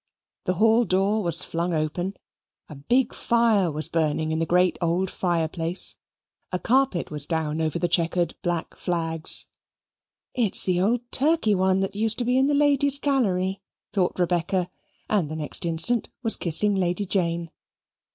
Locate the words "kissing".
16.35-16.73